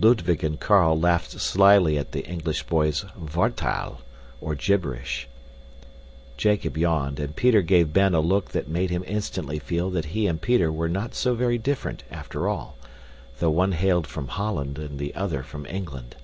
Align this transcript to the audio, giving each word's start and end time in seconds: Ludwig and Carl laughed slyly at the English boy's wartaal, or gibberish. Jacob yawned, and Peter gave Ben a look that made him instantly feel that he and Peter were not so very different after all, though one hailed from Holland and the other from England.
Ludwig 0.00 0.44
and 0.44 0.60
Carl 0.60 0.96
laughed 0.96 1.32
slyly 1.40 1.98
at 1.98 2.12
the 2.12 2.24
English 2.28 2.62
boy's 2.62 3.04
wartaal, 3.16 4.02
or 4.40 4.54
gibberish. 4.54 5.26
Jacob 6.36 6.78
yawned, 6.78 7.18
and 7.18 7.34
Peter 7.34 7.60
gave 7.60 7.92
Ben 7.92 8.14
a 8.14 8.20
look 8.20 8.50
that 8.52 8.68
made 8.68 8.90
him 8.90 9.02
instantly 9.04 9.58
feel 9.58 9.90
that 9.90 10.04
he 10.14 10.28
and 10.28 10.40
Peter 10.40 10.70
were 10.70 10.88
not 10.88 11.12
so 11.12 11.34
very 11.34 11.58
different 11.58 12.04
after 12.08 12.46
all, 12.48 12.76
though 13.40 13.50
one 13.50 13.72
hailed 13.72 14.06
from 14.06 14.28
Holland 14.28 14.78
and 14.78 14.96
the 15.00 15.12
other 15.16 15.42
from 15.42 15.66
England. 15.66 16.14